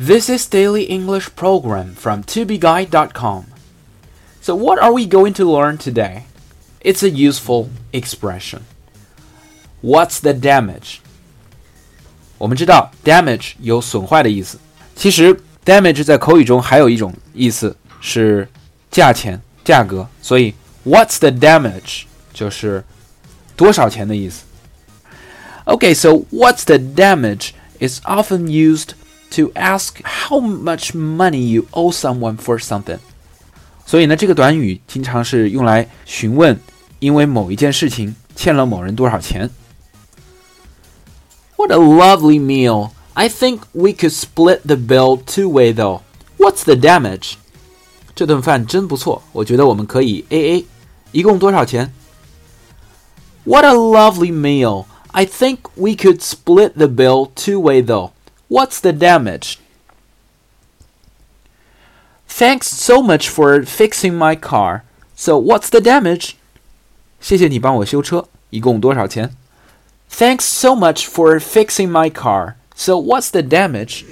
[0.00, 3.46] This is Daily English Program from tobeguide.com.
[4.42, 6.24] So, what are we going to learn today?
[6.80, 8.60] It's a useful expression.
[9.82, 10.98] What's the damage?
[12.38, 14.58] 我们知道 damage 有损坏的意思，
[14.94, 18.46] 其实 damage 在口语中还有一种意思是
[18.90, 20.54] 价钱、价格，所以
[20.84, 22.84] What's the damage 就是
[23.56, 24.44] 多少钱的意思。
[25.64, 27.50] Okay, so what's the damage
[27.80, 28.90] is often used
[29.30, 32.98] to ask how much money you owe someone for something.
[33.84, 36.58] 所以呢，这个短语经常是用来询问
[36.98, 39.50] 因为某一件事情欠了某人多少钱。
[41.56, 42.90] What a lovely meal!
[43.14, 46.02] I think we could split the bill two way though.
[46.38, 47.34] What's the damage?
[48.14, 50.66] 这顿饭真不错，我觉得我们可以 A A。
[51.12, 51.92] 一共多少钱？
[53.44, 54.86] What a lovely meal!
[55.12, 58.10] I think we could split the bill two way though.
[58.51, 59.59] What's the damage?
[62.27, 64.83] Thanks so much for fixing my car.
[65.15, 66.35] So what's the damage?
[67.21, 69.33] 谢谢你帮我修车，一共多少钱
[70.11, 72.55] ？Thanks so much for fixing my car.
[72.75, 74.03] So what's the damage?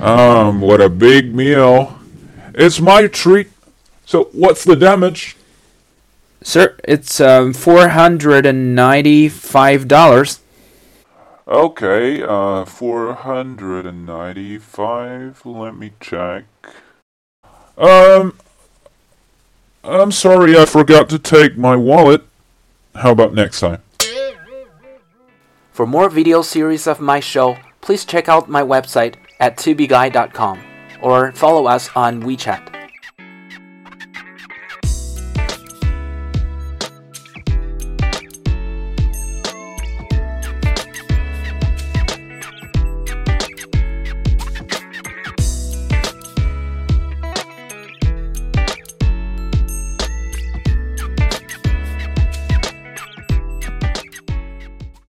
[0.00, 1.94] Um, what a big meal.
[2.54, 3.48] It's my treat.
[4.06, 5.34] So what's the damage?
[6.44, 10.41] Sir, it's um, $495.
[11.46, 15.44] Okay, uh, 495.
[15.44, 16.44] Let me check.
[17.76, 18.38] Um,
[19.82, 22.22] I'm sorry I forgot to take my wallet.
[22.94, 23.82] How about next time?
[25.72, 30.60] For more video series of my show, please check out my website at tubeguy.com
[31.00, 32.71] or follow us on WeChat.